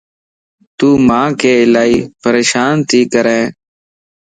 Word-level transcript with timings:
تو 0.77 0.87
مانک 1.07 1.39
الائي 1.61 1.95
پريشان 2.21 2.73
تي 2.89 2.99
ڪرين 3.13 3.43